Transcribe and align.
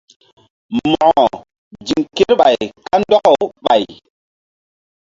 Mo̧ko 0.77 1.13
ziŋ 1.87 2.03
kerɓay 2.15 2.57
kandɔkaw 2.85 3.39
ɓay. 3.63 3.83